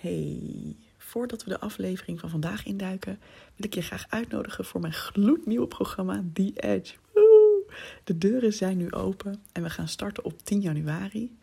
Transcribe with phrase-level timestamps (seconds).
[0.00, 3.18] Hey, voordat we de aflevering van vandaag induiken,
[3.56, 6.94] wil ik je graag uitnodigen voor mijn gloednieuwe programma The Edge.
[8.04, 11.38] De deuren zijn nu open en we gaan starten op 10 januari.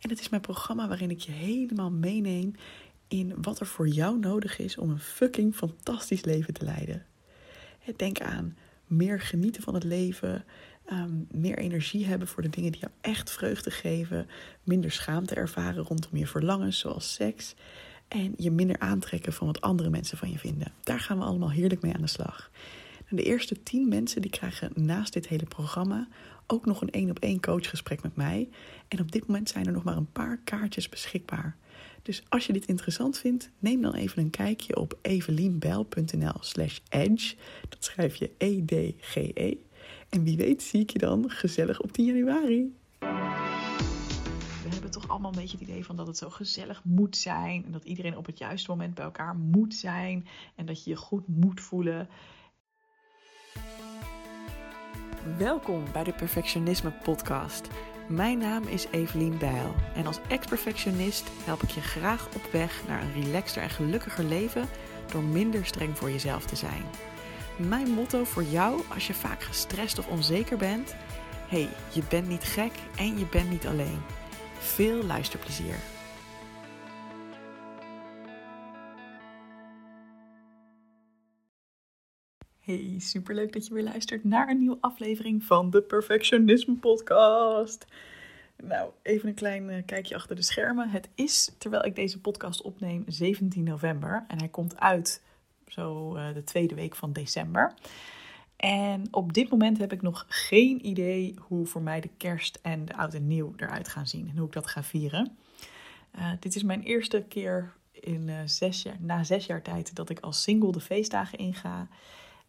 [0.00, 2.54] En het is mijn programma waarin ik je helemaal meeneem
[3.08, 7.06] in wat er voor jou nodig is om een fucking fantastisch leven te leiden.
[7.96, 8.56] Denk aan
[8.86, 10.44] meer genieten van het leven,
[10.86, 14.26] Ehm, meer energie hebben voor de dingen die jou echt vreugde geven.
[14.62, 17.54] Minder schaamte ervaren rondom je verlangens, zoals seks.
[18.12, 20.72] En je minder aantrekken van wat andere mensen van je vinden.
[20.82, 22.50] Daar gaan we allemaal heerlijk mee aan de slag.
[23.08, 26.08] de eerste tien mensen die krijgen naast dit hele programma
[26.46, 28.48] ook nog een één op één coachgesprek met mij.
[28.88, 31.56] En op dit moment zijn er nog maar een paar kaartjes beschikbaar.
[32.02, 37.34] Dus als je dit interessant vindt, neem dan even een kijkje op evelienbel.nl slash edge.
[37.68, 39.32] Dat schrijf je E-D-G-E.
[39.34, 39.56] e
[40.08, 42.72] en wie weet zie ik je dan gezellig op 10 januari.
[45.32, 47.64] Een beetje het idee van dat het zo gezellig moet zijn.
[47.64, 50.26] En dat iedereen op het juiste moment bij elkaar moet zijn.
[50.56, 52.08] En dat je je goed moet voelen.
[55.38, 57.68] Welkom bij de Perfectionisme Podcast.
[58.08, 59.74] Mijn naam is Evelien Bijl.
[59.94, 64.68] En als ex-perfectionist help ik je graag op weg naar een relaxter en gelukkiger leven.
[65.12, 66.84] Door minder streng voor jezelf te zijn.
[67.58, 70.94] Mijn motto voor jou als je vaak gestrest of onzeker bent:
[71.48, 74.00] hey, je bent niet gek en je bent niet alleen.
[74.62, 75.76] Veel luisterplezier.
[82.60, 87.86] Hey, superleuk dat je weer luistert naar een nieuwe aflevering van de Perfectionisme Podcast.
[88.56, 90.88] Nou, even een klein eh, kijkje achter de schermen.
[90.88, 95.22] Het is, terwijl ik deze podcast opneem, 17 november en hij komt uit
[95.66, 97.74] zo uh, de tweede week van december.
[98.62, 102.84] En op dit moment heb ik nog geen idee hoe voor mij de kerst en
[102.84, 105.36] de oud en nieuw eruit gaan zien en hoe ik dat ga vieren.
[106.18, 110.10] Uh, dit is mijn eerste keer in uh, zes jaar, na zes jaar tijd dat
[110.10, 111.88] ik als single de feestdagen inga.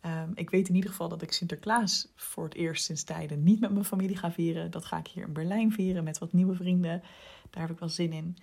[0.06, 3.60] Um, ik weet in ieder geval dat ik Sinterklaas voor het eerst sinds tijden niet
[3.60, 4.72] met mijn familie ga vieren.
[4.72, 7.04] Dat ga ik hier in Berlijn vieren met wat nieuwe vrienden.
[7.50, 8.38] Daar heb ik wel zin in.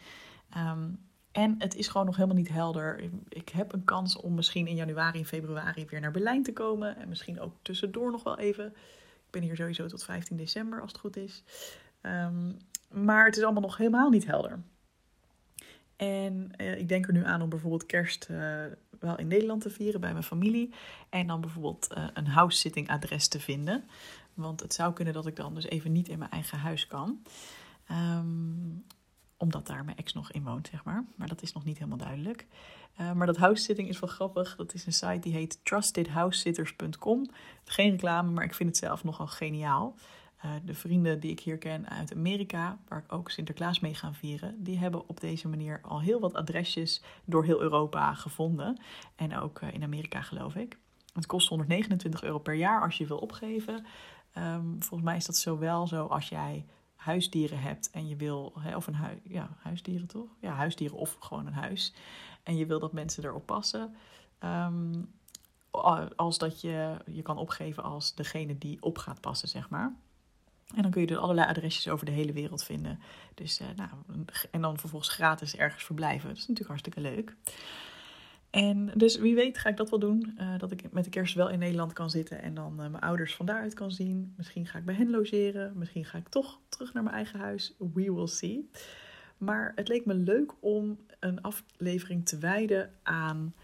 [0.56, 0.98] Um,
[1.32, 3.10] en het is gewoon nog helemaal niet helder.
[3.28, 6.96] Ik heb een kans om misschien in januari februari weer naar Berlijn te komen.
[6.96, 8.66] En misschien ook tussendoor nog wel even.
[8.66, 11.42] Ik ben hier sowieso tot 15 december als het goed is.
[12.02, 12.56] Um,
[12.90, 14.62] maar het is allemaal nog helemaal niet helder.
[15.96, 18.64] En uh, ik denk er nu aan om bijvoorbeeld kerst uh,
[18.98, 20.74] wel in Nederland te vieren bij mijn familie.
[21.08, 23.84] En dan bijvoorbeeld uh, een house-sitting adres te vinden.
[24.34, 27.22] Want het zou kunnen dat ik dan dus even niet in mijn eigen huis kan.
[27.90, 28.84] Um,
[29.40, 31.04] omdat daar mijn ex nog in woont, zeg maar.
[31.16, 32.46] Maar dat is nog niet helemaal duidelijk.
[33.00, 34.56] Uh, maar dat housesitting is wel grappig.
[34.56, 37.26] Dat is een site die heet trustedhousesitters.com.
[37.64, 39.94] Geen reclame, maar ik vind het zelf nogal geniaal.
[40.44, 44.12] Uh, de vrienden die ik hier ken uit Amerika, waar ik ook Sinterklaas mee ga
[44.12, 48.80] vieren, die hebben op deze manier al heel wat adresjes door heel Europa gevonden.
[49.16, 50.78] En ook uh, in Amerika, geloof ik.
[51.12, 53.86] Het kost 129 euro per jaar als je wil opgeven.
[54.38, 56.64] Um, volgens mij is dat zowel zo als jij
[57.00, 60.28] huisdieren hebt en je wil, of een huis, ja, huisdieren toch?
[60.40, 61.92] Ja, huisdieren of gewoon een huis.
[62.42, 63.94] En je wil dat mensen erop passen.
[64.44, 65.12] Um,
[66.16, 69.92] als dat je je kan opgeven als degene die op gaat passen, zeg maar.
[70.74, 73.00] En dan kun je dus allerlei adresjes over de hele wereld vinden.
[73.34, 73.90] Dus, uh, nou,
[74.50, 76.28] en dan vervolgens gratis ergens verblijven.
[76.28, 77.36] Dat is natuurlijk hartstikke leuk.
[78.50, 80.36] En dus wie weet ga ik dat wel doen.
[80.40, 83.02] Uh, dat ik met de kerst wel in Nederland kan zitten en dan uh, mijn
[83.02, 84.34] ouders van daaruit kan zien.
[84.36, 85.72] Misschien ga ik bij hen logeren.
[85.76, 87.74] Misschien ga ik toch terug naar mijn eigen huis.
[87.78, 88.70] We will see.
[89.38, 93.54] Maar het leek me leuk om een aflevering te wijden aan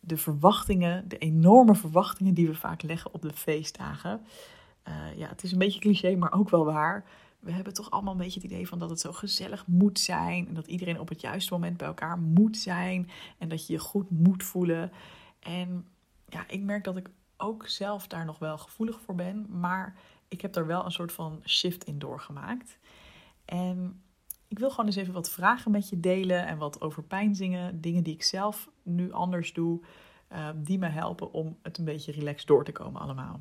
[0.00, 4.20] de verwachtingen, de enorme verwachtingen die we vaak leggen op de feestdagen.
[4.88, 7.04] Uh, ja, het is een beetje cliché, maar ook wel waar
[7.42, 10.48] we hebben toch allemaal een beetje het idee van dat het zo gezellig moet zijn.
[10.48, 13.10] En dat iedereen op het juiste moment bij elkaar moet zijn.
[13.38, 14.92] En dat je je goed moet voelen.
[15.40, 15.86] En
[16.28, 19.46] ja, ik merk dat ik ook zelf daar nog wel gevoelig voor ben.
[19.48, 19.96] Maar
[20.28, 22.78] ik heb daar wel een soort van shift in doorgemaakt.
[23.44, 24.02] En
[24.48, 26.46] ik wil gewoon eens even wat vragen met je delen.
[26.46, 27.80] En wat overpijnzingen.
[27.80, 29.80] Dingen die ik zelf nu anders doe.
[30.32, 33.40] Uh, die me helpen om het een beetje relaxed door te komen allemaal.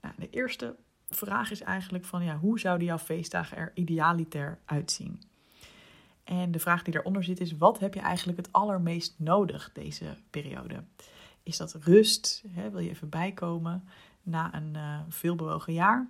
[0.00, 0.76] Nou, de eerste
[1.10, 5.22] vraag is eigenlijk van ja, hoe zouden jouw feestdagen er idealiter uitzien?
[6.24, 10.16] En de vraag die daaronder zit is, wat heb je eigenlijk het allermeest nodig deze
[10.30, 10.84] periode?
[11.42, 12.44] Is dat rust?
[12.48, 12.70] Hè?
[12.70, 13.88] Wil je even bijkomen
[14.22, 16.08] na een uh, veelbewogen jaar?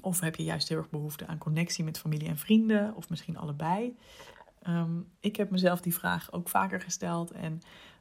[0.00, 2.94] Of heb je juist heel erg behoefte aan connectie met familie en vrienden?
[2.94, 3.96] Of misschien allebei?
[4.68, 7.30] Um, ik heb mezelf die vraag ook vaker gesteld.
[7.30, 7.60] En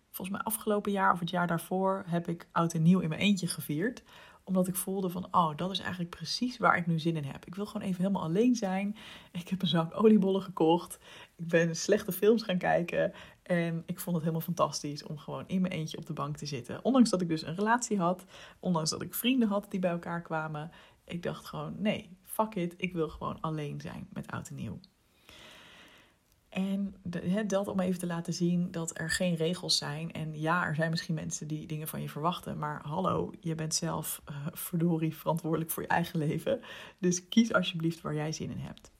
[0.09, 3.21] volgens mij afgelopen jaar of het jaar daarvoor heb ik oud en nieuw in mijn
[3.21, 4.03] eentje gevierd
[4.51, 7.45] Omdat ik voelde van, oh, dat is eigenlijk precies waar ik nu zin in heb.
[7.45, 8.95] Ik wil gewoon even helemaal alleen zijn.
[9.31, 10.99] Ik heb een zak oliebollen gekocht.
[11.35, 13.13] Ik ben slechte films gaan kijken.
[13.43, 16.45] En ik vond het helemaal fantastisch om gewoon in mijn eentje op de bank te
[16.45, 16.83] zitten.
[16.83, 18.25] Ondanks dat ik dus een relatie had.
[18.59, 20.71] Ondanks dat ik vrienden had die bij elkaar kwamen.
[21.05, 22.73] Ik dacht gewoon, nee, fuck it.
[22.77, 24.79] Ik wil gewoon alleen zijn met oud en nieuw.
[26.51, 26.95] En
[27.45, 30.11] dat om even te laten zien dat er geen regels zijn.
[30.11, 32.57] En ja, er zijn misschien mensen die dingen van je verwachten.
[32.57, 36.61] Maar hallo, je bent zelf uh, verdorie verantwoordelijk voor je eigen leven.
[36.97, 38.91] Dus kies alsjeblieft waar jij zin in hebt.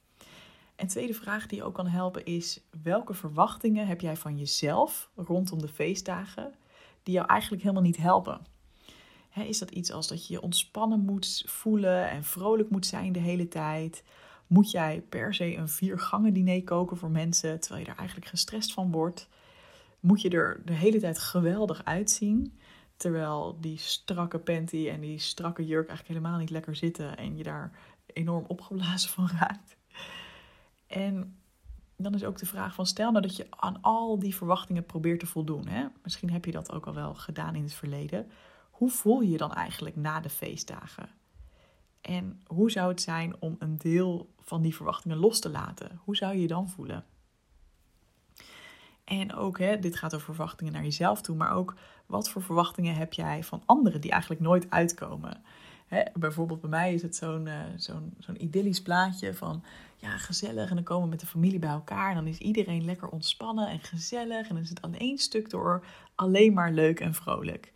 [0.75, 5.09] En tweede vraag die je ook kan helpen is: welke verwachtingen heb jij van jezelf
[5.15, 6.53] rondom de feestdagen
[7.03, 8.41] die jou eigenlijk helemaal niet helpen?
[9.35, 13.19] is dat iets als dat je je ontspannen moet voelen en vrolijk moet zijn de
[13.19, 14.03] hele tijd?
[14.51, 18.27] Moet jij per se een vier gangen diner koken voor mensen terwijl je er eigenlijk
[18.27, 19.29] gestrest van wordt?
[19.99, 22.59] Moet je er de hele tijd geweldig uitzien?
[22.97, 27.43] Terwijl die strakke panty en die strakke jurk eigenlijk helemaal niet lekker zitten en je
[27.43, 27.71] daar
[28.05, 29.77] enorm opgeblazen van raakt.
[30.87, 31.37] En
[31.97, 35.19] dan is ook de vraag van stel nou dat je aan al die verwachtingen probeert
[35.19, 35.67] te voldoen.
[35.67, 35.85] Hè?
[36.03, 38.31] Misschien heb je dat ook al wel gedaan in het verleden.
[38.71, 41.09] Hoe voel je je dan eigenlijk na de feestdagen?
[42.01, 45.99] En hoe zou het zijn om een deel van die verwachtingen los te laten?
[46.03, 47.05] Hoe zou je je dan voelen?
[49.03, 51.75] En ook, hè, dit gaat over verwachtingen naar jezelf toe, maar ook
[52.05, 55.43] wat voor verwachtingen heb jij van anderen die eigenlijk nooit uitkomen?
[55.87, 59.63] Hè, bijvoorbeeld bij mij is het zo'n uh, zo'n zo'n idyllisch plaatje van
[59.97, 62.85] ja, gezellig en dan komen we met de familie bij elkaar en dan is iedereen
[62.85, 66.99] lekker ontspannen en gezellig en dan is het aan één stuk door alleen maar leuk
[66.99, 67.73] en vrolijk.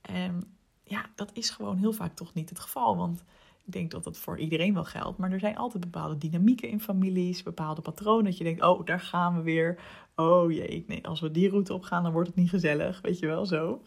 [0.00, 3.24] En ja, dat is gewoon heel vaak toch niet het geval, want
[3.66, 5.18] ik denk dat dat voor iedereen wel geldt.
[5.18, 8.24] Maar er zijn altijd bepaalde dynamieken in families, bepaalde patronen.
[8.24, 9.78] Dat je denkt, oh, daar gaan we weer.
[10.14, 13.00] Oh jee, nee, als we die route opgaan, dan wordt het niet gezellig.
[13.00, 13.82] Weet je wel, zo.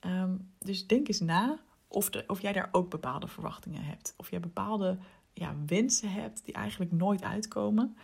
[0.00, 1.58] Ehm, dus denk eens na
[1.88, 4.14] of, of jij daar ook bepaalde verwachtingen hebt.
[4.16, 4.98] Of jij bepaalde
[5.32, 7.96] ja, wensen hebt die eigenlijk nooit uitkomen.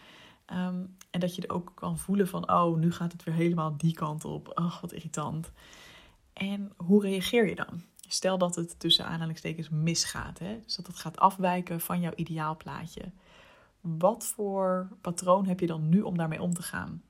[0.47, 3.76] Ehm, en dat je er ook kan voelen van, oh, nu gaat het weer helemaal
[3.76, 4.49] die kant op.
[4.55, 5.53] Ach, wat irritant.
[6.32, 7.82] En hoe reageer je dan?
[8.08, 10.61] Stel dat het tussen aanhalingstekens misgaat, hè?
[10.64, 13.03] dus dat het gaat afwijken van jouw ideaalplaatje.
[13.81, 17.03] Wat voor patroon heb je dan nu om daarmee om te gaan?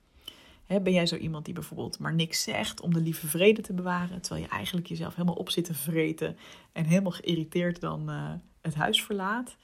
[0.67, 4.21] ben jij zo iemand die bijvoorbeeld maar niks zegt om de lieve vrede te bewaren,
[4.21, 6.37] terwijl je eigenlijk jezelf helemaal op zit te vreten
[6.73, 9.57] en helemaal geïrriteerd dan uh, het huis verlaat?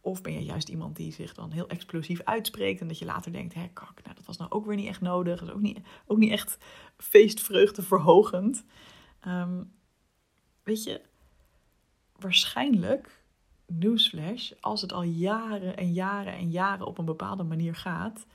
[0.00, 3.32] Of ben je juist iemand die zich dan heel explosief uitspreekt en dat je later
[3.32, 5.60] denkt, hé kak, nou dat was nou ook weer niet echt nodig, dat is ook
[5.60, 6.58] niet, ook niet echt
[6.96, 8.64] feestvreugde verhogend.
[9.26, 9.72] Um,
[10.70, 11.00] Weet je,
[12.18, 13.22] waarschijnlijk,
[13.66, 18.26] newsflash, als het al jaren en jaren en jaren op een bepaalde manier gaat,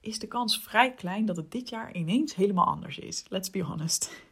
[0.00, 3.24] is de kans vrij klein dat het dit jaar ineens helemaal anders is.
[3.28, 4.22] Let's be honest.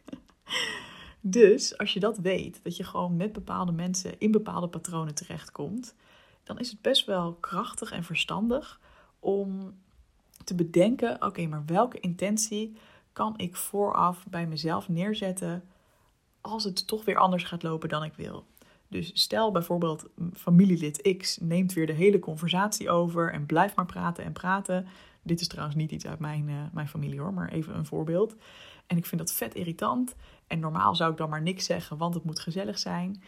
[1.21, 5.95] dus als je dat weet, dat je gewoon met bepaalde mensen in bepaalde patronen terechtkomt,
[6.43, 8.79] dan is het best wel krachtig en verstandig
[9.19, 9.77] om
[10.43, 12.77] te bedenken: oké, maar welke intentie
[13.13, 15.63] kan ik vooraf bij mezelf neerzetten
[16.47, 18.45] als het toch weer anders gaat lopen dan ik wil.
[18.87, 24.23] Dus stel bijvoorbeeld familielid X neemt weer de hele conversatie over en blijft maar praten
[24.23, 24.87] en praten.
[25.23, 28.35] Dit is trouwens niet iets uit mijn, uh, mijn familie hoor, maar even een voorbeeld.
[28.87, 30.15] En ik vind dat vet irritant.
[30.47, 33.21] En normaal zou ik dan maar niks zeggen, want het moet gezellig zijn.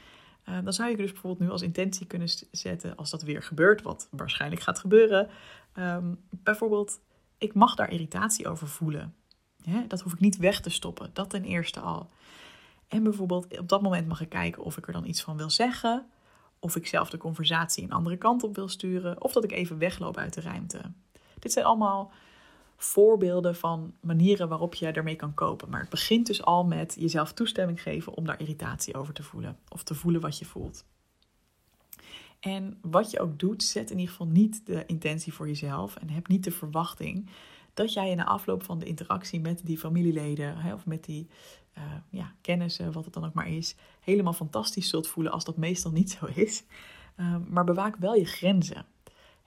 [0.50, 3.82] Uh, dan zou je dus bijvoorbeeld nu als intentie kunnen zetten, als dat weer gebeurt,
[3.82, 5.30] wat waarschijnlijk gaat gebeuren.
[5.78, 7.00] Um, bijvoorbeeld,
[7.38, 9.14] ik mag daar irritatie over voelen.
[9.88, 11.10] dat hoef ik niet weg te stoppen.
[11.14, 12.10] Dat ten eerste al.
[12.90, 15.50] En bijvoorbeeld op dat moment mag ik kijken of ik er dan iets van wil
[15.50, 16.06] zeggen.
[16.60, 19.24] Of ik zelf de conversatie een andere kant op wil sturen.
[19.24, 20.82] Of dat ik even wegloop uit de ruimte.
[21.40, 22.12] Dit zijn allemaal
[22.78, 25.70] voorbeelden van manieren waarop je ermee kan kopen.
[25.70, 29.58] Maar het begint dus al met jezelf toestemming geven om daar irritatie over te voelen.
[29.70, 30.86] Of te voelen wat je voelt.
[32.40, 35.96] En wat je ook doet, zet in ieder geval niet de intentie voor jezelf.
[35.96, 37.30] En heb niet de verwachting
[37.80, 41.28] dat jij in de afloop van de interactie met die familieleden hè, of met die
[41.78, 45.58] uh, ja, kennissen, wat het dan ook maar is, helemaal fantastisch zult voelen als dat
[45.58, 46.64] meestal niet zo is.
[47.16, 48.86] Ehm, maar bewaak wel je grenzen.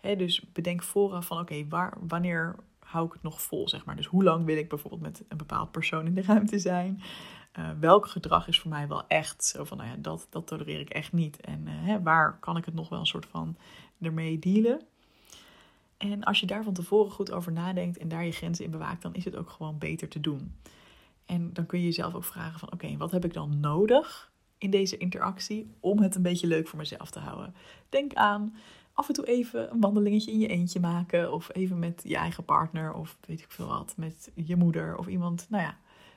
[0.01, 1.67] dus bedenk vooraf van oké,
[2.07, 3.97] wanneer hou ik het nog vol, zeg maar.
[3.97, 7.03] Dus hoe lang wil ik bijvoorbeeld met een bepaald persoon in de ruimte zijn?
[7.59, 10.81] Uh, welk gedrag is voor mij wel echt zo van, nou ja, dat, dat tolereer
[10.81, 11.41] ik echt niet.
[11.41, 13.57] En uh, waar kan ik het nog wel een soort van
[14.01, 14.81] ermee dealen?
[16.11, 19.03] En als je daar van tevoren goed over nadenkt en daar je grenzen in bewaakt,
[19.03, 20.57] dan is het ook gewoon beter te doen.
[21.27, 24.71] En dan kun je jezelf ook vragen van oké, wat heb ik dan nodig in
[24.71, 27.55] deze interactie om het een beetje leuk voor mezelf te houden?
[27.89, 28.55] Denk aan
[28.93, 32.45] af en toe even een wandelingetje in je eentje maken of even met je eigen
[32.45, 35.77] partner of weet ik veel wat, met je moeder of iemand, nou ja,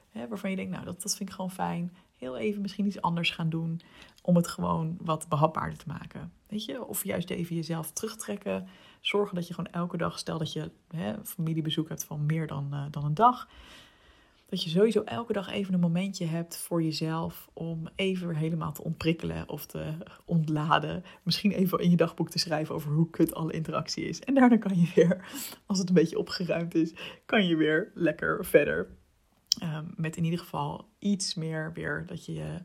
[0.09, 1.95] hè, waarvan je denkt, nou dat, dat vind ik gewoon fijn.
[2.17, 3.81] Heel even misschien iets anders gaan doen
[4.21, 6.31] om het gewoon wat behapbaarder te maken.
[6.47, 8.67] Weet je, of juist even jezelf terugtrekken.
[9.01, 12.69] Zorgen dat je gewoon elke dag, stel dat je hè, familiebezoek hebt van meer dan,
[12.73, 13.47] uh, dan een dag.
[14.49, 18.71] Dat je sowieso elke dag even een momentje hebt voor jezelf om even weer helemaal
[18.71, 21.03] te ontprikkelen of te ontladen.
[21.23, 24.19] Misschien even in je dagboek te schrijven over hoe kut alle interactie is.
[24.19, 25.25] En daarna kan je weer,
[25.65, 26.93] als het een beetje opgeruimd is,
[27.25, 28.97] kan je weer lekker verder.
[29.63, 32.61] Um, met in ieder geval iets meer weer dat je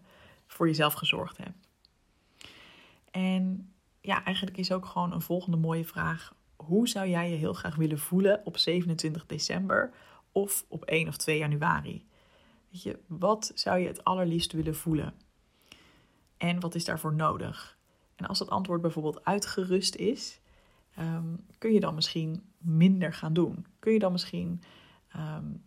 [0.46, 1.68] voor jezelf gezorgd hebt.
[3.10, 6.34] En ja, eigenlijk is ook gewoon een volgende mooie vraag.
[6.56, 9.92] Hoe zou jij je heel graag willen voelen op 27 december
[10.32, 12.06] of op 1 of 2 januari?
[12.70, 15.14] Weet je, wat zou je het allerliefst willen voelen?
[16.36, 17.78] En wat is daarvoor nodig?
[18.16, 20.40] En als het antwoord bijvoorbeeld uitgerust is,
[20.98, 23.66] um, kun je dan misschien minder gaan doen?
[23.78, 24.62] Kun je dan misschien
[25.16, 25.62] um,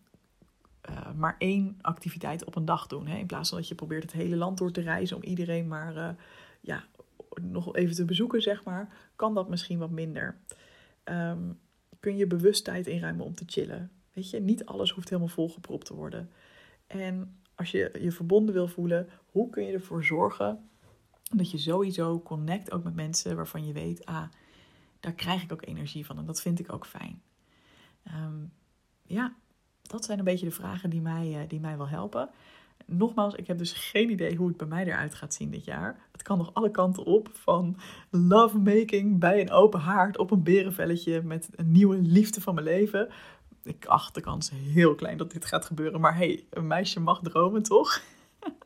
[0.90, 3.08] uh, maar één activiteit op een dag doen?
[3.08, 3.18] Hè?
[3.18, 5.96] In plaats van dat je probeert het hele land door te reizen om iedereen maar
[5.96, 6.10] uh,
[6.62, 6.84] ja,
[7.42, 10.38] nog even te bezoeken, zeg maar, kan dat misschien wat minder.
[11.04, 11.60] Um,
[12.00, 13.92] kun je bewust tijd inruimen om te chillen?
[14.14, 16.32] Weet je, niet alles hoeft helemaal volgepropt te worden.
[16.88, 20.70] En als je je verbonden wil voelen, hoe kun je ervoor zorgen
[21.36, 24.24] dat je sowieso connect ook met mensen waarvan je weet, ah,
[25.00, 27.22] daar krijg ik ook energie van en dat vind ik ook fijn.
[28.08, 28.54] Um,
[29.04, 29.36] ja,
[29.94, 32.30] dat zijn een beetje de vragen die mij, uh, die mij wel helpen.
[32.86, 36.00] Nogmaals, ik heb dus geen idee hoe het bij mij eruit gaat zien dit jaar.
[36.12, 37.30] Het kan nog alle kanten op.
[37.34, 37.78] Van
[38.10, 43.10] lovemaking bij een open haard op een berenvelletje met een nieuwe liefde van mijn leven.
[43.64, 46.00] Ik acht de kans heel klein dat dit gaat gebeuren.
[46.00, 48.02] Maar hey, een meisje mag dromen toch?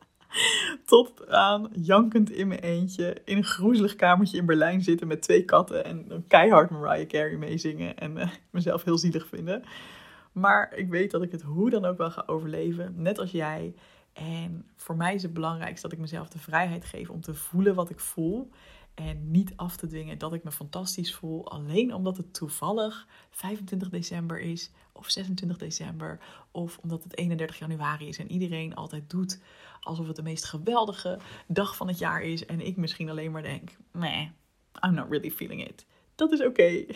[0.86, 5.44] Tot aan jankend in mijn eentje in een groezelig kamertje in Berlijn zitten met twee
[5.44, 9.64] katten en een keihard Mariah Carey meezingen en uh, mezelf heel zielig vinden.
[10.32, 13.74] Maar ik weet dat ik het hoe dan ook wel ga overleven, net als jij.
[14.12, 17.74] En voor mij is het belangrijkste dat ik mezelf de vrijheid geef om te voelen
[17.74, 18.50] wat ik voel.
[18.94, 21.50] En niet af te dwingen dat ik me fantastisch voel.
[21.50, 24.70] Alleen omdat het toevallig 25 december is.
[24.92, 26.18] Of 26 december.
[26.50, 28.18] Of omdat het 31 januari is.
[28.18, 29.40] En iedereen altijd doet
[29.80, 32.46] alsof het de meest geweldige dag van het jaar is.
[32.46, 34.30] En ik misschien alleen maar denk: nee,
[34.86, 35.86] I'm not really feeling it.
[36.18, 36.62] Dat is oké.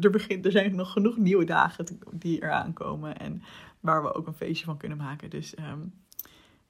[0.00, 3.18] Er, er zijn nog genoeg nieuwe dagen die eraan komen.
[3.18, 3.42] En
[3.80, 5.30] waar we ook een feestje van kunnen maken.
[5.30, 5.94] Dus um,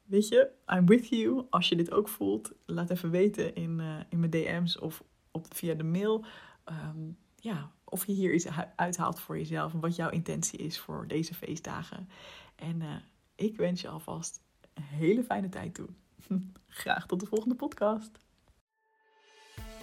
[0.05, 1.47] weet je, I'm with you.
[1.51, 5.47] Als je dit ook voelt, laat even weten in, uh, in mijn DM's of op,
[5.55, 6.25] via de mail.
[6.67, 8.47] Um, ja, of je hier iets
[8.77, 12.09] uithaalt voor jezelf en wat jouw intentie is voor deze feestdagen.
[12.57, 12.95] En uh,
[13.35, 14.41] ik wens je alvast
[14.75, 15.89] een hele fijne tijd toe.
[16.67, 18.21] Graag tot de volgende podcast.